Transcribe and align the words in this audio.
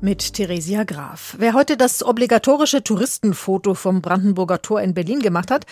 Mit 0.00 0.34
Theresia 0.34 0.84
Graf. 0.84 1.34
Wer 1.38 1.54
heute 1.54 1.76
das 1.76 2.04
obligatorische 2.04 2.84
Touristenfoto 2.84 3.74
vom 3.74 4.00
Brandenburger 4.00 4.62
Tor 4.62 4.80
in 4.80 4.94
Berlin 4.94 5.18
gemacht 5.18 5.50
hat, 5.50 5.66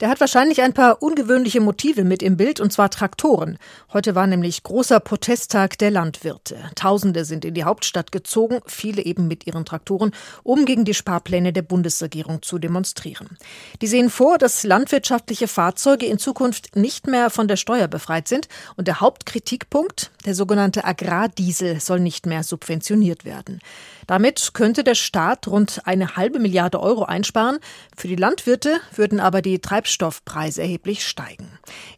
der 0.00 0.10
hat 0.10 0.20
wahrscheinlich 0.20 0.60
ein 0.60 0.74
paar 0.74 1.02
ungewöhnliche 1.02 1.60
Motive 1.60 2.04
mit 2.04 2.22
im 2.22 2.36
Bild, 2.36 2.60
und 2.60 2.72
zwar 2.72 2.90
Traktoren. 2.90 3.58
Heute 3.92 4.14
war 4.14 4.26
nämlich 4.26 4.62
großer 4.62 5.00
Protesttag 5.00 5.78
der 5.78 5.90
Landwirte. 5.90 6.58
Tausende 6.74 7.24
sind 7.24 7.44
in 7.44 7.54
die 7.54 7.64
Hauptstadt 7.64 8.12
gezogen, 8.12 8.60
viele 8.66 9.02
eben 9.02 9.28
mit 9.28 9.46
ihren 9.46 9.64
Traktoren, 9.64 10.12
um 10.42 10.66
gegen 10.66 10.84
die 10.84 10.94
Sparpläne 10.94 11.52
der 11.52 11.62
Bundesregierung 11.62 12.42
zu 12.42 12.58
demonstrieren. 12.58 13.38
Die 13.80 13.86
sehen 13.86 14.10
vor, 14.10 14.36
dass 14.36 14.62
landwirtschaftliche 14.62 15.48
Fahrzeuge 15.48 16.06
in 16.06 16.18
Zukunft 16.18 16.76
nicht 16.76 17.06
mehr 17.06 17.30
von 17.30 17.48
der 17.48 17.56
Steuer 17.56 17.88
befreit 17.88 18.28
sind. 18.28 18.48
Und 18.76 18.88
der 18.88 19.00
Hauptkritikpunkt, 19.00 20.10
der 20.24 20.34
sogenannte 20.34 20.84
Agrardiesel, 20.84 21.80
soll 21.80 22.00
nicht 22.00 22.24
mehr 22.26 22.42
subventioniert 22.42 23.24
werden. 23.24 23.60
Damit 24.06 24.54
könnte 24.54 24.82
der 24.82 24.96
Staat 24.96 25.46
rund 25.46 25.82
eine 25.84 26.16
halbe 26.16 26.40
Milliarde 26.40 26.80
Euro 26.80 27.04
einsparen. 27.04 27.58
Für 27.96 28.08
die 28.08 28.16
Landwirte 28.16 28.80
würden 28.96 29.20
aber 29.20 29.40
die 29.40 29.60
Treibstoffpreise 29.60 30.62
erheblich 30.62 31.06
steigen. 31.06 31.48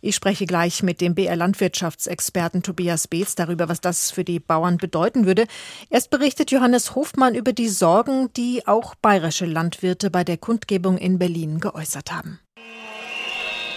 Ich 0.02 0.14
spreche 0.14 0.44
gleich 0.44 0.82
mit 0.82 1.00
dem 1.00 1.14
BR 1.14 1.36
Landwirtschaftsexperten 1.36 2.62
Tobias 2.62 3.08
Beetz 3.08 3.34
darüber, 3.34 3.70
was 3.70 3.80
das 3.80 4.10
für 4.10 4.24
die 4.24 4.40
Bauern 4.40 4.76
bedeuten 4.76 5.24
würde. 5.24 5.46
Erst 5.88 6.10
berichtet 6.10 6.50
Johannes 6.50 6.94
Hofmann 6.94 7.34
über 7.34 7.54
die 7.54 7.68
Sorgen, 7.68 8.30
die 8.34 8.66
auch 8.66 8.94
bayerische 8.94 9.46
Landwirte 9.46 10.10
bei 10.10 10.22
der 10.22 10.36
Kundgebung 10.36 10.98
in 10.98 11.18
Berlin 11.18 11.60
geäußert 11.60 12.12
haben. 12.12 12.40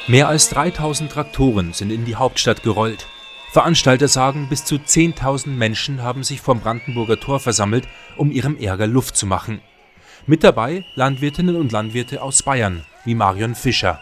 Mehr 0.07 0.27
als 0.27 0.49
3000 0.49 1.11
Traktoren 1.11 1.73
sind 1.73 1.89
in 1.89 2.05
die 2.05 2.15
Hauptstadt 2.15 2.63
gerollt. 2.63 3.07
Veranstalter 3.55 4.09
sagen, 4.09 4.47
bis 4.49 4.65
zu 4.65 4.75
10.000 4.75 5.47
Menschen 5.47 6.03
haben 6.03 6.25
sich 6.25 6.41
vom 6.41 6.59
Brandenburger 6.59 7.17
Tor 7.17 7.39
versammelt, 7.39 7.87
um 8.17 8.29
ihrem 8.29 8.57
Ärger 8.57 8.85
Luft 8.85 9.15
zu 9.15 9.25
machen. 9.25 9.61
Mit 10.27 10.43
dabei 10.43 10.83
Landwirtinnen 10.95 11.55
und 11.55 11.71
Landwirte 11.71 12.21
aus 12.21 12.43
Bayern, 12.43 12.83
wie 13.05 13.15
Marion 13.15 13.55
Fischer. 13.55 14.01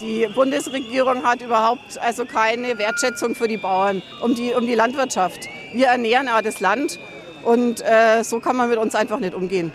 Die 0.00 0.26
Bundesregierung 0.34 1.22
hat 1.22 1.42
überhaupt 1.42 1.96
also 2.00 2.24
keine 2.24 2.76
Wertschätzung 2.76 3.36
für 3.36 3.46
die 3.46 3.56
Bauern, 3.56 4.02
um 4.20 4.34
die, 4.34 4.52
um 4.52 4.66
die 4.66 4.74
Landwirtschaft. 4.74 5.48
Wir 5.72 5.86
ernähren 5.86 6.28
auch 6.28 6.42
das 6.42 6.58
Land 6.58 6.98
und 7.44 7.80
äh, 7.82 8.24
so 8.24 8.40
kann 8.40 8.56
man 8.56 8.68
mit 8.68 8.78
uns 8.78 8.96
einfach 8.96 9.20
nicht 9.20 9.34
umgehen. 9.34 9.70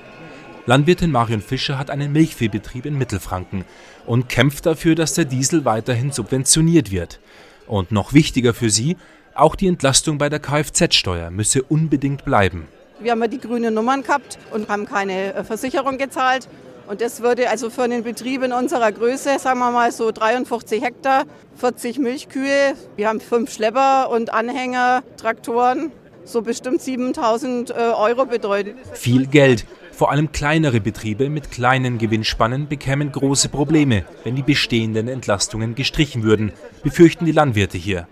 Landwirtin 0.66 1.12
Marion 1.12 1.42
Fischer 1.42 1.78
hat 1.78 1.90
einen 1.90 2.12
Milchviehbetrieb 2.12 2.86
in 2.86 2.98
Mittelfranken 2.98 3.64
und 4.06 4.28
kämpft 4.28 4.66
dafür, 4.66 4.96
dass 4.96 5.14
der 5.14 5.24
Diesel 5.24 5.64
weiterhin 5.64 6.12
subventioniert 6.12 6.92
wird. 6.92 7.22
Und 7.67 7.92
noch 7.92 8.14
wichtiger 8.14 8.53
für 8.53 8.69
sie, 8.69 8.97
auch 9.36 9.56
die 9.56 9.67
Entlastung 9.67 10.17
bei 10.17 10.30
der 10.30 10.39
Kfz-Steuer 10.39 11.31
müsse 11.31 11.64
unbedingt 11.64 12.25
bleiben. 12.25 12.67
Wir 13.00 13.11
haben 13.11 13.22
ja 13.22 13.28
die 13.28 13.39
grünen 13.39 13.73
Nummern 13.73 14.03
gehabt 14.03 14.38
und 14.52 14.70
haben 14.70 14.86
keine 14.86 15.33
äh, 15.33 15.44
Versicherung 15.44 15.97
gezahlt. 15.97 16.47
Und 16.88 17.02
das 17.02 17.22
würde 17.22 17.50
also 17.50 17.70
für 17.70 17.83
einen 17.83 18.03
Betrieb 18.03 18.44
in 18.44 18.52
unserer 18.52 18.92
Größe, 18.92 19.39
sagen 19.39 19.59
wir 19.59 19.72
mal 19.72 19.92
so 19.92 20.11
53 20.11 20.83
Hektar, 20.83 21.23
40 21.55 21.97
Milchkühe, 21.97 22.75
wir 22.95 23.08
haben 23.08 23.22
fünf 23.22 23.53
Schlepper 23.53 24.09
und 24.09 24.33
Anhänger, 24.33 25.02
Traktoren, 25.17 25.92
so 26.25 26.42
bestimmt 26.42 26.81
7000 26.81 27.70
äh, 27.70 27.73
Euro 27.73 28.25
bedeuten. 28.25 28.75
Viel 28.94 29.27
Geld. 29.27 29.66
Vor 29.94 30.09
allem 30.09 30.31
kleinere 30.31 30.81
Betriebe 30.81 31.30
mit 31.30 31.52
kleinen 31.52 31.99
Gewinnspannen 31.99 32.67
bekämen 32.67 33.11
große 33.11 33.49
Probleme, 33.49 34.05
wenn 34.23 34.36
die 34.36 34.41
bestehenden 34.41 35.08
Entlastungen 35.08 35.75
gestrichen 35.75 36.23
würden, 36.23 36.52
befürchten 36.81 37.25
die 37.25 37.31
Landwirte 37.31 37.77
hier. 37.77 38.08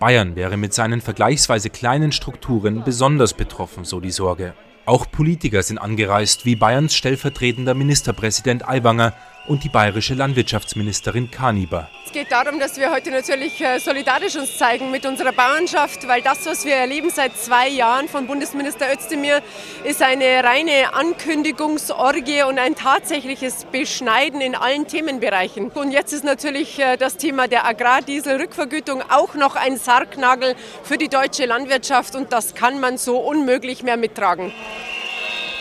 Bayern 0.00 0.34
wäre 0.34 0.56
mit 0.56 0.74
seinen 0.74 1.00
vergleichsweise 1.00 1.70
kleinen 1.70 2.10
Strukturen 2.10 2.82
besonders 2.84 3.34
betroffen, 3.34 3.84
so 3.84 4.00
die 4.00 4.10
Sorge. 4.10 4.54
Auch 4.86 5.08
Politiker 5.08 5.62
sind 5.62 5.78
angereist, 5.78 6.46
wie 6.46 6.56
Bayerns 6.56 6.96
stellvertretender 6.96 7.74
Ministerpräsident 7.74 8.68
Aiwanger 8.68 9.14
und 9.46 9.64
die 9.64 9.68
bayerische 9.68 10.14
Landwirtschaftsministerin 10.14 11.30
Kaniber. 11.30 11.88
Es 12.10 12.12
geht 12.12 12.32
darum, 12.32 12.58
dass 12.58 12.76
wir 12.76 12.90
heute 12.90 13.12
natürlich 13.12 13.60
äh, 13.60 13.78
solidarisch 13.78 14.34
uns 14.34 14.58
zeigen 14.58 14.90
mit 14.90 15.06
unserer 15.06 15.30
Bauernschaft, 15.30 16.08
weil 16.08 16.22
das, 16.22 16.44
was 16.44 16.64
wir 16.64 16.74
erleben 16.74 17.08
seit 17.08 17.36
zwei 17.36 17.68
Jahren 17.68 18.08
von 18.08 18.26
Bundesminister 18.26 18.92
Özdemir, 18.92 19.42
ist 19.84 20.02
eine 20.02 20.42
reine 20.42 20.92
Ankündigungsorgie 20.92 22.42
und 22.42 22.58
ein 22.58 22.74
tatsächliches 22.74 23.64
Beschneiden 23.66 24.40
in 24.40 24.56
allen 24.56 24.88
Themenbereichen. 24.88 25.68
Und 25.68 25.92
jetzt 25.92 26.12
ist 26.12 26.24
natürlich 26.24 26.80
äh, 26.80 26.96
das 26.96 27.16
Thema 27.16 27.46
der 27.46 27.64
Agrardieselrückvergütung 27.64 29.02
auch 29.08 29.34
noch 29.34 29.54
ein 29.54 29.76
Sargnagel 29.76 30.56
für 30.82 30.98
die 30.98 31.08
deutsche 31.08 31.46
Landwirtschaft 31.46 32.16
und 32.16 32.32
das 32.32 32.56
kann 32.56 32.80
man 32.80 32.98
so 32.98 33.18
unmöglich 33.18 33.84
mehr 33.84 33.96
mittragen. 33.96 34.52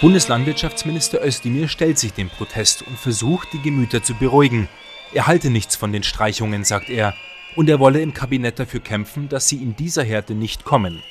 Bundeslandwirtschaftsminister 0.01 1.21
Özdemir 1.21 1.67
stellt 1.67 1.99
sich 1.99 2.13
dem 2.13 2.29
Protest 2.29 2.83
und 2.83 2.97
versucht, 2.97 3.51
die 3.51 3.61
Gemüter 3.61 4.01
zu 4.01 4.13
beruhigen. 4.13 4.69
Er 5.13 5.27
halte 5.27 5.49
nichts 5.49 5.75
von 5.75 5.91
den 5.91 6.03
Streichungen, 6.03 6.63
sagt 6.63 6.89
er, 6.89 7.15
und 7.57 7.69
er 7.69 7.81
wolle 7.81 7.99
im 7.99 8.13
Kabinett 8.13 8.59
dafür 8.59 8.79
kämpfen, 8.79 9.27
dass 9.27 9.49
sie 9.49 9.57
in 9.57 9.75
dieser 9.75 10.05
Härte 10.05 10.35
nicht 10.35 10.63
kommen. 10.63 11.03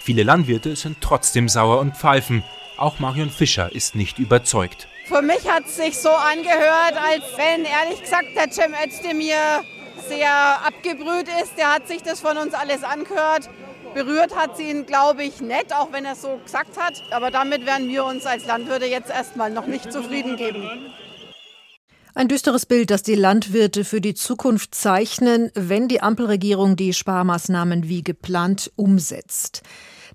Viele 0.00 0.22
Landwirte 0.22 0.76
sind 0.76 1.02
trotzdem 1.02 1.50
sauer 1.50 1.78
und 1.78 1.94
pfeifen. 1.94 2.42
Auch 2.78 3.00
Marion 3.00 3.28
Fischer 3.28 3.70
ist 3.74 3.94
nicht 3.94 4.18
überzeugt. 4.18 4.88
Für 5.04 5.20
mich 5.20 5.46
hat 5.46 5.66
es 5.66 5.76
sich 5.76 5.98
so 5.98 6.08
angehört, 6.08 6.94
als 6.96 7.24
wenn 7.36 7.66
ehrlich 7.66 8.00
gesagt 8.00 8.28
der 8.34 8.50
Cem 8.50 8.72
Özdemir 8.82 9.62
sehr 10.08 10.32
abgebrüht 10.64 11.28
ist. 11.42 11.58
Der 11.58 11.74
hat 11.74 11.86
sich 11.86 12.02
das 12.02 12.20
von 12.20 12.38
uns 12.38 12.54
alles 12.54 12.82
angehört. 12.82 13.50
Berührt 13.96 14.36
hat 14.36 14.58
sie 14.58 14.64
ihn, 14.64 14.84
glaube 14.84 15.24
ich, 15.24 15.40
nett, 15.40 15.72
auch 15.72 15.90
wenn 15.90 16.04
er 16.04 16.12
es 16.12 16.20
so 16.20 16.38
gesagt 16.44 16.76
hat. 16.78 17.02
Aber 17.12 17.30
damit 17.30 17.64
werden 17.64 17.88
wir 17.88 18.04
uns 18.04 18.26
als 18.26 18.44
Landwirte 18.44 18.84
jetzt 18.84 19.08
erstmal 19.08 19.50
noch 19.50 19.66
nicht 19.66 19.90
zufrieden 19.90 20.36
geben. 20.36 20.92
Ein 22.14 22.28
düsteres 22.28 22.66
Bild, 22.66 22.90
das 22.90 23.02
die 23.02 23.14
Landwirte 23.14 23.84
für 23.84 24.02
die 24.02 24.12
Zukunft 24.12 24.74
zeichnen, 24.74 25.50
wenn 25.54 25.88
die 25.88 26.02
Ampelregierung 26.02 26.76
die 26.76 26.92
Sparmaßnahmen 26.92 27.88
wie 27.88 28.02
geplant 28.02 28.70
umsetzt. 28.76 29.62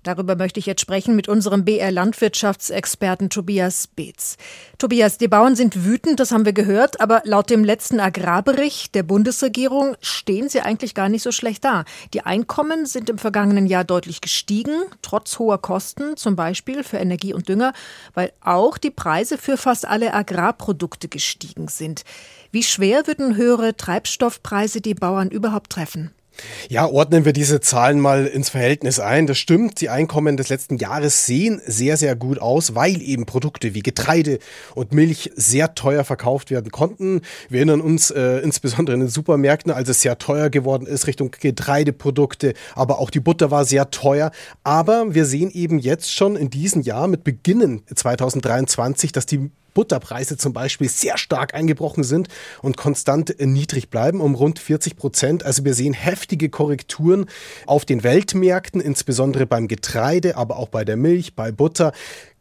Darüber 0.02 0.34
möchte 0.34 0.58
ich 0.58 0.66
jetzt 0.66 0.80
sprechen 0.80 1.14
mit 1.14 1.28
unserem 1.28 1.64
BR 1.64 1.92
Landwirtschaftsexperten 1.92 3.30
Tobias 3.30 3.86
Beetz. 3.86 4.36
Tobias, 4.78 5.16
die 5.16 5.28
Bauern 5.28 5.54
sind 5.54 5.84
wütend, 5.84 6.18
das 6.18 6.32
haben 6.32 6.44
wir 6.44 6.52
gehört, 6.52 7.00
aber 7.00 7.22
laut 7.24 7.50
dem 7.50 7.62
letzten 7.62 8.00
Agrarbericht 8.00 8.96
der 8.96 9.04
Bundesregierung 9.04 9.96
stehen 10.00 10.48
sie 10.48 10.60
eigentlich 10.60 10.94
gar 10.94 11.08
nicht 11.08 11.22
so 11.22 11.30
schlecht 11.30 11.64
da. 11.64 11.84
Die 12.14 12.22
Einkommen 12.22 12.86
sind 12.86 13.10
im 13.10 13.18
vergangenen 13.18 13.66
Jahr 13.66 13.84
deutlich 13.84 14.20
gestiegen, 14.20 14.74
trotz 15.02 15.38
hoher 15.38 15.62
Kosten, 15.62 16.16
zum 16.16 16.34
Beispiel 16.34 16.82
für 16.82 16.98
Energie 16.98 17.32
und 17.32 17.48
Dünger, 17.48 17.72
weil 18.14 18.32
auch 18.40 18.78
die 18.78 18.90
Preise 18.90 19.38
für 19.38 19.56
fast 19.56 19.86
alle 19.86 20.14
Agrarprodukte 20.14 21.06
gestiegen 21.06 21.68
sind. 21.68 22.02
Wie 22.50 22.64
schwer 22.64 23.06
würden 23.06 23.36
höhere 23.36 23.76
Treibstoffpreise 23.76 24.80
die 24.80 24.94
Bauern 24.94 25.30
überhaupt 25.30 25.70
treffen? 25.70 26.10
Ja, 26.68 26.86
ordnen 26.86 27.24
wir 27.24 27.32
diese 27.32 27.60
Zahlen 27.60 28.00
mal 28.00 28.26
ins 28.26 28.48
Verhältnis 28.48 28.98
ein. 28.98 29.26
Das 29.26 29.38
stimmt, 29.38 29.80
die 29.80 29.88
Einkommen 29.88 30.36
des 30.36 30.48
letzten 30.48 30.76
Jahres 30.76 31.26
sehen 31.26 31.60
sehr, 31.66 31.96
sehr 31.96 32.16
gut 32.16 32.38
aus, 32.38 32.74
weil 32.74 33.02
eben 33.02 33.26
Produkte 33.26 33.74
wie 33.74 33.80
Getreide 33.80 34.38
und 34.74 34.92
Milch 34.92 35.30
sehr 35.36 35.74
teuer 35.74 36.04
verkauft 36.04 36.50
werden 36.50 36.70
konnten. 36.70 37.20
Wir 37.48 37.58
erinnern 37.58 37.80
uns 37.80 38.10
äh, 38.10 38.38
insbesondere 38.38 38.94
in 38.94 39.00
den 39.00 39.08
Supermärkten, 39.08 39.72
als 39.72 39.88
es 39.88 40.00
sehr 40.00 40.18
teuer 40.18 40.50
geworden 40.50 40.86
ist 40.86 41.06
Richtung 41.06 41.30
Getreideprodukte, 41.38 42.54
aber 42.74 42.98
auch 42.98 43.10
die 43.10 43.20
Butter 43.20 43.50
war 43.50 43.64
sehr 43.64 43.90
teuer. 43.90 44.30
Aber 44.64 45.14
wir 45.14 45.26
sehen 45.26 45.50
eben 45.50 45.78
jetzt 45.78 46.12
schon 46.12 46.36
in 46.36 46.50
diesem 46.50 46.82
Jahr 46.82 47.08
mit 47.08 47.24
Beginnen 47.24 47.82
2023, 47.94 49.12
dass 49.12 49.26
die 49.26 49.50
Butterpreise 49.74 50.36
zum 50.36 50.52
Beispiel 50.52 50.88
sehr 50.88 51.18
stark 51.18 51.54
eingebrochen 51.54 52.04
sind 52.04 52.28
und 52.62 52.76
konstant 52.76 53.34
niedrig 53.40 53.90
bleiben, 53.90 54.20
um 54.20 54.34
rund 54.34 54.58
40 54.58 54.96
Prozent. 54.96 55.44
Also 55.44 55.64
wir 55.64 55.74
sehen 55.74 55.94
heftige 55.94 56.48
Korrekturen 56.48 57.26
auf 57.66 57.84
den 57.84 58.02
Weltmärkten, 58.02 58.80
insbesondere 58.80 59.46
beim 59.46 59.68
Getreide, 59.68 60.36
aber 60.36 60.56
auch 60.56 60.68
bei 60.68 60.84
der 60.84 60.96
Milch, 60.96 61.34
bei 61.34 61.52
Butter. 61.52 61.92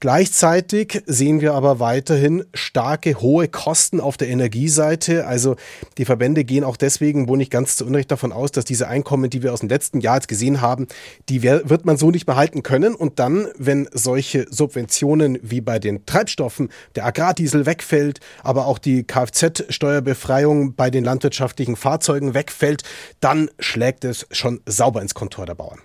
Gleichzeitig 0.01 1.03
sehen 1.05 1.41
wir 1.41 1.53
aber 1.53 1.79
weiterhin 1.79 2.43
starke, 2.55 3.21
hohe 3.21 3.47
Kosten 3.47 3.99
auf 3.99 4.17
der 4.17 4.29
Energieseite. 4.29 5.27
Also 5.27 5.57
die 5.99 6.05
Verbände 6.05 6.43
gehen 6.43 6.63
auch 6.63 6.75
deswegen 6.75 7.27
wohl 7.27 7.37
nicht 7.37 7.51
ganz 7.51 7.75
zu 7.75 7.85
Unrecht 7.85 8.09
davon 8.09 8.31
aus, 8.31 8.51
dass 8.51 8.65
diese 8.65 8.87
Einkommen, 8.87 9.29
die 9.29 9.43
wir 9.43 9.53
aus 9.53 9.59
dem 9.59 9.69
letzten 9.69 9.99
Jahr 9.99 10.15
jetzt 10.15 10.27
gesehen 10.27 10.59
haben, 10.59 10.87
die 11.29 11.43
wird 11.43 11.85
man 11.85 11.97
so 11.97 12.09
nicht 12.09 12.25
behalten 12.25 12.63
können. 12.63 12.95
Und 12.95 13.19
dann, 13.19 13.47
wenn 13.59 13.87
solche 13.93 14.47
Subventionen 14.49 15.37
wie 15.43 15.61
bei 15.61 15.77
den 15.77 16.03
Treibstoffen, 16.07 16.69
der 16.95 17.05
Agrardiesel 17.21 17.67
wegfällt, 17.67 18.19
aber 18.41 18.65
auch 18.65 18.79
die 18.79 19.03
Kfz-Steuerbefreiung 19.03 20.73
bei 20.73 20.89
den 20.89 21.03
landwirtschaftlichen 21.03 21.75
Fahrzeugen 21.75 22.33
wegfällt, 22.33 22.81
dann 23.19 23.51
schlägt 23.59 24.05
es 24.05 24.25
schon 24.31 24.59
sauber 24.65 25.03
ins 25.03 25.13
Kontor 25.13 25.45
der 25.45 25.53
Bauern. 25.53 25.79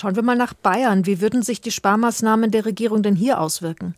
Schauen 0.00 0.14
wir 0.14 0.22
mal 0.22 0.36
nach 0.36 0.54
Bayern. 0.54 1.06
Wie 1.06 1.20
würden 1.20 1.42
sich 1.42 1.60
die 1.60 1.72
Sparmaßnahmen 1.72 2.52
der 2.52 2.64
Regierung 2.64 3.02
denn 3.02 3.16
hier 3.16 3.40
auswirken? 3.40 3.96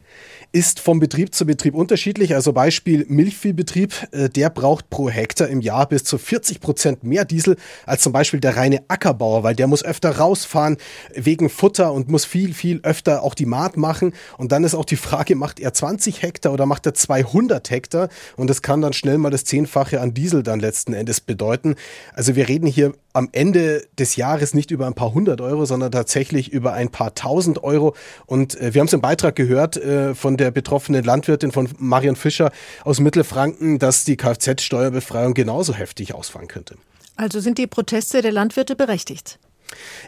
Ist 0.50 0.80
vom 0.80 0.98
Betrieb 0.98 1.34
zu 1.34 1.44
Betrieb 1.44 1.74
unterschiedlich. 1.74 2.34
Also 2.34 2.54
Beispiel 2.54 3.04
Milchviehbetrieb, 3.06 4.08
äh, 4.12 4.30
der 4.30 4.48
braucht 4.48 4.88
pro 4.88 5.10
Hektar 5.10 5.48
im 5.48 5.60
Jahr 5.60 5.86
bis 5.86 6.04
zu 6.04 6.16
40 6.16 6.60
Prozent 6.60 7.04
mehr 7.04 7.26
Diesel 7.26 7.58
als 7.84 8.00
zum 8.00 8.14
Beispiel 8.14 8.40
der 8.40 8.56
reine 8.56 8.82
Ackerbauer, 8.88 9.42
weil 9.42 9.54
der 9.54 9.66
muss 9.66 9.84
öfter 9.84 10.16
rausfahren 10.16 10.78
wegen 11.14 11.50
Futter 11.50 11.92
und 11.92 12.08
muss 12.08 12.24
viel, 12.24 12.54
viel 12.54 12.80
öfter 12.82 13.22
auch 13.22 13.34
die 13.34 13.44
Maat 13.44 13.76
machen. 13.76 14.14
Und 14.38 14.52
dann 14.52 14.64
ist 14.64 14.74
auch 14.74 14.86
die 14.86 14.96
Frage, 14.96 15.36
macht 15.36 15.60
er 15.60 15.74
20 15.74 16.22
Hektar 16.22 16.54
oder 16.54 16.64
macht 16.64 16.86
er 16.86 16.94
200 16.94 17.68
Hektar? 17.68 18.08
Und 18.38 18.48
das 18.48 18.62
kann 18.62 18.80
dann 18.80 18.94
schnell 18.94 19.18
mal 19.18 19.28
das 19.28 19.44
Zehnfache 19.44 20.00
an 20.00 20.14
Diesel 20.14 20.42
dann 20.42 20.60
letzten 20.60 20.94
Endes 20.94 21.20
bedeuten. 21.20 21.74
Also 22.14 22.36
wir 22.36 22.48
reden 22.48 22.66
hier 22.66 22.94
am 23.12 23.28
Ende 23.32 23.86
des 23.98 24.16
Jahres 24.16 24.54
nicht 24.54 24.70
über 24.70 24.86
ein 24.86 24.94
paar 24.94 25.12
hundert 25.12 25.40
Euro, 25.40 25.64
sondern 25.64 25.90
tatsächlich 25.90 26.52
über 26.52 26.72
ein 26.72 26.90
paar 26.90 27.14
tausend 27.14 27.62
Euro. 27.64 27.94
Und 28.26 28.60
äh, 28.60 28.74
wir 28.74 28.80
haben 28.80 28.86
es 28.86 28.92
im 28.92 29.00
Beitrag 29.00 29.36
gehört 29.36 29.76
äh, 29.76 30.14
von 30.14 30.36
der 30.36 30.50
betroffenen 30.50 31.04
Landwirtin 31.04 31.52
von 31.52 31.68
Marion 31.78 32.16
Fischer 32.16 32.52
aus 32.84 33.00
Mittelfranken, 33.00 33.78
dass 33.78 34.04
die 34.04 34.16
Kfz-Steuerbefreiung 34.16 35.34
genauso 35.34 35.74
heftig 35.74 36.14
ausfallen 36.14 36.48
könnte. 36.48 36.76
Also 37.16 37.40
sind 37.40 37.58
die 37.58 37.66
Proteste 37.66 38.22
der 38.22 38.32
Landwirte 38.32 38.76
berechtigt? 38.76 39.38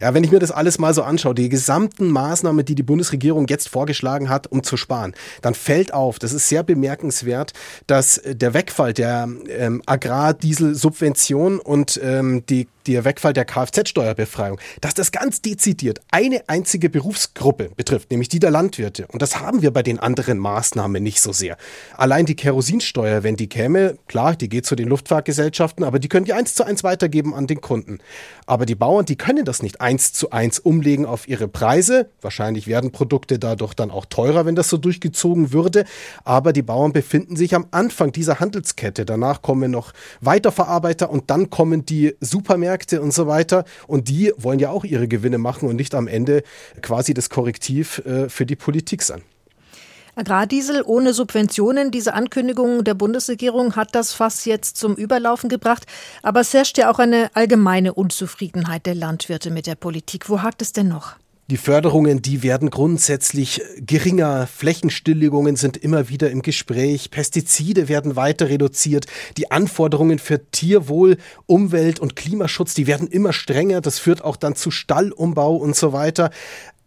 Ja, 0.00 0.14
wenn 0.14 0.24
ich 0.24 0.30
mir 0.30 0.38
das 0.38 0.50
alles 0.50 0.78
mal 0.78 0.94
so 0.94 1.02
anschaue, 1.02 1.34
die 1.34 1.48
gesamten 1.48 2.10
Maßnahmen, 2.10 2.64
die 2.64 2.74
die 2.74 2.82
Bundesregierung 2.82 3.46
jetzt 3.48 3.68
vorgeschlagen 3.68 4.28
hat, 4.28 4.50
um 4.50 4.62
zu 4.62 4.76
sparen, 4.76 5.14
dann 5.40 5.54
fällt 5.54 5.94
auf, 5.94 6.18
das 6.18 6.32
ist 6.32 6.48
sehr 6.48 6.62
bemerkenswert, 6.62 7.52
dass 7.86 8.20
der 8.24 8.54
Wegfall 8.54 8.92
der 8.92 9.28
ähm, 9.48 9.82
Agrardieselsubvention 9.86 11.60
und 11.60 12.00
ähm, 12.02 12.44
die 12.46 12.68
der 12.86 13.04
Wegfall 13.04 13.32
der 13.32 13.44
Kfz-Steuerbefreiung, 13.44 14.58
dass 14.80 14.94
das 14.94 15.12
ganz 15.12 15.42
dezidiert 15.42 16.00
eine 16.10 16.48
einzige 16.48 16.90
Berufsgruppe 16.90 17.70
betrifft, 17.76 18.10
nämlich 18.10 18.28
die 18.28 18.38
der 18.38 18.50
Landwirte. 18.50 19.06
Und 19.08 19.22
das 19.22 19.40
haben 19.40 19.62
wir 19.62 19.70
bei 19.70 19.82
den 19.82 19.98
anderen 19.98 20.38
Maßnahmen 20.38 21.02
nicht 21.02 21.20
so 21.20 21.32
sehr. 21.32 21.56
Allein 21.96 22.26
die 22.26 22.36
Kerosinsteuer, 22.36 23.22
wenn 23.22 23.36
die 23.36 23.48
käme, 23.48 23.96
klar, 24.08 24.36
die 24.36 24.48
geht 24.48 24.66
zu 24.66 24.76
den 24.76 24.88
Luftfahrtgesellschaften, 24.88 25.84
aber 25.84 25.98
die 25.98 26.08
können 26.08 26.26
die 26.26 26.32
eins 26.32 26.54
zu 26.54 26.64
eins 26.64 26.84
weitergeben 26.84 27.34
an 27.34 27.46
den 27.46 27.60
Kunden. 27.60 27.98
Aber 28.46 28.66
die 28.66 28.74
Bauern, 28.74 29.04
die 29.04 29.16
können 29.16 29.44
das 29.44 29.62
nicht 29.62 29.80
eins 29.80 30.12
zu 30.12 30.30
eins 30.30 30.58
umlegen 30.58 31.06
auf 31.06 31.28
ihre 31.28 31.48
Preise. 31.48 32.10
Wahrscheinlich 32.20 32.66
werden 32.66 32.92
Produkte 32.92 33.38
dadurch 33.38 33.74
dann 33.74 33.90
auch 33.90 34.06
teurer, 34.06 34.46
wenn 34.46 34.54
das 34.54 34.68
so 34.68 34.76
durchgezogen 34.76 35.52
würde. 35.52 35.84
Aber 36.24 36.52
die 36.52 36.62
Bauern 36.62 36.92
befinden 36.92 37.36
sich 37.36 37.54
am 37.54 37.66
Anfang 37.70 38.12
dieser 38.12 38.40
Handelskette. 38.40 39.04
Danach 39.04 39.42
kommen 39.42 39.70
noch 39.70 39.92
Weiterverarbeiter 40.20 41.10
und 41.10 41.30
dann 41.30 41.50
kommen 41.50 41.86
die 41.86 42.14
Supermärkte 42.20 42.71
Supermärkte 42.72 43.02
und 43.02 43.12
so 43.12 43.26
weiter. 43.26 43.64
Und 43.86 44.08
die 44.08 44.32
wollen 44.36 44.58
ja 44.58 44.70
auch 44.70 44.84
ihre 44.84 45.08
Gewinne 45.08 45.38
machen 45.38 45.68
und 45.68 45.76
nicht 45.76 45.94
am 45.94 46.08
Ende 46.08 46.42
quasi 46.80 47.14
das 47.14 47.28
Korrektiv 47.28 47.98
äh, 48.04 48.28
für 48.28 48.46
die 48.46 48.56
Politik 48.56 49.02
sein. 49.02 49.22
Agrardiesel 50.14 50.82
ohne 50.84 51.14
Subventionen. 51.14 51.90
Diese 51.90 52.12
Ankündigung 52.12 52.84
der 52.84 52.94
Bundesregierung 52.94 53.76
hat 53.76 53.94
das 53.94 54.12
Fass 54.12 54.44
jetzt 54.44 54.76
zum 54.76 54.94
Überlaufen 54.94 55.48
gebracht. 55.48 55.86
Aber 56.22 56.40
es 56.40 56.52
herrscht 56.52 56.76
ja 56.76 56.90
auch 56.90 56.98
eine 56.98 57.30
allgemeine 57.34 57.94
Unzufriedenheit 57.94 58.84
der 58.84 58.94
Landwirte 58.94 59.50
mit 59.50 59.66
der 59.66 59.74
Politik. 59.74 60.28
Wo 60.28 60.42
hakt 60.42 60.60
es 60.60 60.72
denn 60.72 60.88
noch? 60.88 61.16
Die 61.50 61.56
Förderungen, 61.56 62.22
die 62.22 62.42
werden 62.42 62.70
grundsätzlich 62.70 63.60
geringer. 63.76 64.46
Flächenstilllegungen 64.46 65.56
sind 65.56 65.76
immer 65.76 66.08
wieder 66.08 66.30
im 66.30 66.40
Gespräch. 66.40 67.10
Pestizide 67.10 67.88
werden 67.88 68.16
weiter 68.16 68.48
reduziert. 68.48 69.06
Die 69.36 69.50
Anforderungen 69.50 70.18
für 70.18 70.50
Tierwohl, 70.50 71.18
Umwelt 71.46 71.98
und 71.98 72.16
Klimaschutz, 72.16 72.74
die 72.74 72.86
werden 72.86 73.08
immer 73.08 73.32
strenger. 73.32 73.80
Das 73.80 73.98
führt 73.98 74.22
auch 74.22 74.36
dann 74.36 74.54
zu 74.54 74.70
Stallumbau 74.70 75.56
und 75.56 75.74
so 75.74 75.92
weiter. 75.92 76.30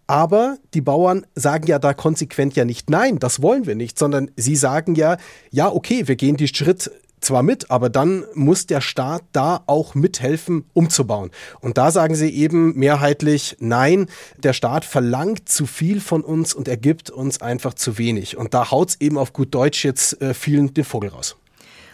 Aber 0.07 0.58
die 0.74 0.81
Bauern 0.81 1.25
sagen 1.36 1.68
ja 1.68 1.78
da 1.78 1.94
konsequent 1.94 2.56
ja 2.56 2.63
nicht, 2.63 2.90
nein, 2.90 3.19
das 3.19 3.42
wollen 3.42 3.66
wir 3.66 3.75
nicht, 3.75 3.98
sondern 3.98 4.31
sie 4.36 4.56
sagen 4.56 4.96
ja, 4.96 5.18
ja, 5.51 5.72
okay, 5.72 6.08
wir 6.08 6.16
gehen 6.16 6.38
die 6.38 6.48
Schritt 6.48 6.92
zwar 7.25 7.44
mit, 7.44 7.72
aber 7.72 7.89
dann 7.89 8.24
muss 8.33 8.68
der 8.68 8.81
Staat 8.81 9.24
da 9.31 9.63
auch 9.66 9.95
mithelfen, 9.95 10.66
umzubauen. 10.74 11.31
Und 11.60 11.77
da 11.77 11.92
sagen 11.92 12.16
sie 12.16 12.30
eben 12.30 12.77
mehrheitlich, 12.77 13.57
nein, 13.60 14.07
der 14.38 14.54
Staat 14.54 14.86
verlangt 14.86 15.50
zu 15.50 15.66
viel 15.66 16.00
von 16.00 16.24
uns 16.24 16.54
und 16.54 16.68
er 16.68 16.77
gibt 16.77 17.10
uns 17.10 17.42
einfach 17.42 17.74
zu 17.74 17.98
wenig. 17.98 18.38
Und 18.38 18.54
da 18.54 18.72
haut 18.72 18.89
es 18.89 19.01
eben 19.01 19.18
auf 19.18 19.33
gut 19.33 19.54
Deutsch 19.54 19.83
jetzt 19.83 20.22
äh, 20.22 20.33
vielen 20.33 20.74
den 20.74 20.86
Vogel 20.86 21.10
raus. 21.10 21.36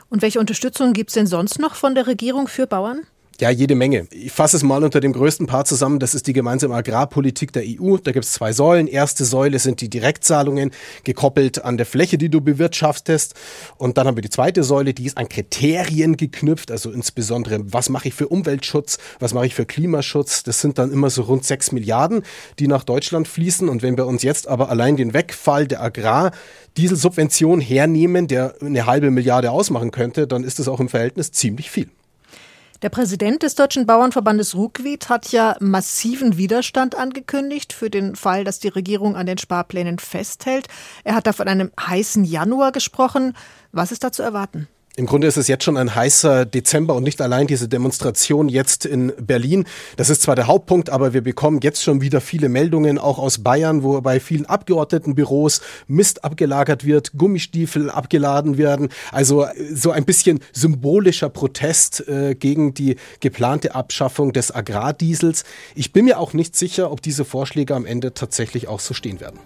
Und 0.10 0.22
welche 0.22 0.40
Unterstützung 0.40 0.94
gibt 0.94 1.10
es 1.10 1.14
denn 1.14 1.28
sonst 1.28 1.60
noch 1.60 1.76
von 1.76 1.96
der 1.96 2.06
Regierung 2.06 2.48
für 2.48 2.68
Bauern? 2.68 3.02
Ja, 3.42 3.50
jede 3.50 3.74
Menge. 3.74 4.06
Ich 4.12 4.32
fasse 4.32 4.56
es 4.56 4.62
mal 4.62 4.84
unter 4.84 5.00
dem 5.00 5.14
größten 5.14 5.48
Part 5.48 5.68
zusammen. 5.68 5.98
Das 5.98 6.14
ist 6.14 6.28
die 6.28 6.34
gemeinsame 6.34 6.76
Agrarpolitik 6.76 7.52
der 7.52 7.64
EU. 7.66 7.98
Da 7.98 8.12
gibt 8.12 8.26
es 8.26 8.34
zwei 8.34 8.54
Säulen. 8.54 8.86
Erste 8.86 9.26
Säule 9.26 9.58
sind 9.58 9.82
die 9.82 9.90
Direktzahlungen, 9.90 10.70
gekoppelt 11.06 11.66
an 11.66 11.76
der 11.76 11.88
Fläche, 11.88 12.20
die 12.20 12.30
du 12.30 12.40
bewirtschaftest. 12.42 13.34
Und 13.80 13.98
dann 13.98 14.06
haben 14.06 14.16
wir 14.16 14.22
die 14.22 14.30
zweite 14.30 14.64
Säule, 14.64 14.94
die 14.94 15.08
ist 15.08 15.18
an 15.18 15.28
Kriterien 15.28 16.18
geknüpft. 16.18 16.70
Also 16.70 16.92
insbesondere, 16.92 17.62
was 17.74 17.90
mache 17.90 18.10
ich 18.10 18.14
für 18.14 18.28
Umweltschutz, 18.28 19.00
was 19.18 19.34
mache 19.34 19.48
ich 19.48 19.56
für 19.56 19.66
Klimaschutz. 19.66 20.44
Das 20.44 20.62
sind 20.62 20.78
dann 20.78 20.92
immer 20.92 21.10
so 21.10 21.24
rund 21.24 21.44
sechs 21.44 21.72
Milliarden, 21.72 22.22
die 22.60 22.68
nach 22.68 22.84
Deutschland 22.84 23.28
fließen. 23.28 23.70
Und 23.70 23.82
wenn 23.82 23.98
wir 23.98 24.06
uns 24.06 24.22
jetzt 24.22 24.48
aber 24.48 24.70
allein 24.70 24.98
den 24.98 25.16
Wegfall 25.16 25.66
der 25.66 25.82
Agrardieselsubvention 25.82 27.60
hernehmen, 27.60 28.28
der 28.28 28.54
eine 28.62 28.86
halbe 28.86 29.10
Milliarde 29.10 29.50
ausmachen 29.50 29.90
könnte, 29.90 30.28
dann 30.28 30.44
ist 30.44 30.60
das 30.60 30.68
auch 30.68 30.80
im 30.80 30.90
Verhältnis 30.90 31.32
ziemlich 31.32 31.72
viel. 31.72 31.90
Der 32.82 32.90
Präsident 32.90 33.44
des 33.44 33.54
Deutschen 33.54 33.86
Bauernverbandes 33.86 34.56
Ruckwied 34.56 35.08
hat 35.08 35.32
ja 35.32 35.56
massiven 35.60 36.38
Widerstand 36.38 36.96
angekündigt 36.96 37.74
für 37.74 37.92
den 37.92 38.16
Fall, 38.16 38.44
dass 38.44 38.58
die 38.58 38.70
Regierung 38.70 39.16
an 39.16 39.28
den 39.28 39.38
Sparplänen 39.38 40.00
festhält. 40.00 40.68
Er 41.04 41.14
hat 41.14 41.28
da 41.28 41.34
von 41.34 41.48
einem 41.48 41.72
heißen 41.80 42.24
Januar 42.24 42.72
gesprochen. 42.72 43.34
Was 43.72 43.92
ist 43.92 44.04
da 44.04 44.12
zu 44.12 44.24
erwarten? 44.24 44.68
Im 44.98 45.06
Grunde 45.06 45.28
ist 45.28 45.38
es 45.38 45.48
jetzt 45.48 45.64
schon 45.64 45.78
ein 45.78 45.96
heißer 45.96 46.46
Dezember 46.46 46.96
und 46.96 47.04
nicht 47.04 47.22
allein 47.22 47.48
diese 47.48 47.70
Demonstration 47.70 48.50
jetzt 48.50 48.86
in 48.86 49.14
Berlin. 49.22 49.64
Das 49.96 50.10
ist 50.10 50.22
zwar 50.22 50.36
der 50.36 50.48
Hauptpunkt, 50.48 50.90
aber 50.90 51.14
wir 51.14 51.22
bekommen 51.22 51.62
jetzt 51.64 51.82
schon 51.82 52.02
wieder 52.02 52.20
viele 52.20 52.50
Meldungen, 52.50 52.98
auch 52.98 53.18
aus 53.18 53.38
Bayern, 53.38 53.84
wo 53.84 54.02
bei 54.02 54.20
vielen 54.20 54.46
Abgeordnetenbüros 54.46 55.62
Mist 55.88 56.26
abgelagert 56.26 56.86
wird, 56.86 57.14
Gummistiefel 57.18 57.90
abgeladen 57.90 58.58
werden. 58.58 58.90
Also 59.14 59.46
so 59.74 59.92
ein 59.92 60.04
bisschen 60.04 60.42
symbolischer 60.52 61.30
Protest 61.30 62.06
äh, 62.10 62.36
gegen 62.36 62.74
die 62.74 62.98
geplante 63.22 63.76
Abschaffung 63.76 64.34
des 64.34 64.54
Agrardiesels. 64.54 65.46
Ich 65.74 65.94
bin 65.94 66.04
mir 66.04 66.20
auch 66.20 66.34
nicht 66.34 66.58
sicher, 66.58 66.92
ob 66.92 67.02
diese 67.02 67.24
Vorschläge 67.24 67.76
am 67.76 67.86
Ende 67.86 68.14
tatsächlich 68.14 68.68
auch 68.68 68.82
so 68.82 68.94
stehen 68.94 69.22
werden. 69.22 69.40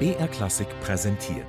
BR 0.00 0.26
Klassik 0.26 0.66
präsentiert. 0.80 1.46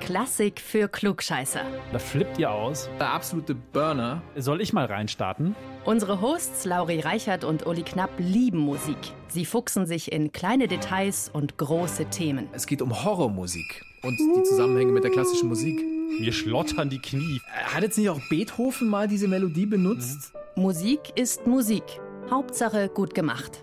Klassik 0.00 0.60
für 0.60 0.88
Klugscheißer. 0.88 1.62
Da 1.90 1.98
flippt 1.98 2.38
ihr 2.38 2.50
aus. 2.50 2.90
Der 2.98 3.10
absolute 3.10 3.54
Burner. 3.54 4.20
Soll 4.36 4.60
ich 4.60 4.74
mal 4.74 4.84
reinstarten? 4.84 5.56
Unsere 5.86 6.20
Hosts 6.20 6.66
Lauri 6.66 7.00
Reichert 7.00 7.44
und 7.44 7.66
Uli 7.66 7.82
Knapp 7.82 8.10
lieben 8.18 8.58
Musik. 8.58 8.98
Sie 9.28 9.46
fuchsen 9.46 9.86
sich 9.86 10.12
in 10.12 10.32
kleine 10.32 10.68
Details 10.68 11.30
und 11.32 11.56
große 11.56 12.04
Themen. 12.10 12.46
Es 12.52 12.66
geht 12.66 12.82
um 12.82 13.04
Horrormusik 13.04 13.82
und 14.02 14.18
die 14.18 14.42
Zusammenhänge 14.42 14.92
mit 14.92 15.04
der 15.04 15.10
klassischen 15.10 15.48
Musik. 15.48 15.82
Mir 16.20 16.32
schlottern 16.32 16.90
die 16.90 17.00
Knie. 17.00 17.40
Hat 17.50 17.82
jetzt 17.82 17.96
nicht 17.96 18.10
auch 18.10 18.20
Beethoven 18.28 18.86
mal 18.88 19.08
diese 19.08 19.28
Melodie 19.28 19.66
benutzt? 19.66 20.32
Musik 20.56 21.00
ist 21.14 21.46
Musik. 21.46 21.84
Hauptsache 22.30 22.90
gut 22.90 23.14
gemacht. 23.14 23.62